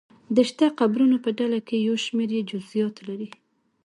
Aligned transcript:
د 0.35 0.37
شته 0.49 0.65
قبرونو 0.79 1.15
په 1.23 1.29
ډله 1.37 1.59
کې 1.67 1.77
یو 1.87 1.95
شمېر 2.05 2.29
یې 2.37 2.41
جزییات 2.49 2.95
لري. 3.07 3.29